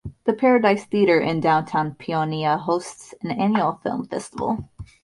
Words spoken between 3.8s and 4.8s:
film festival.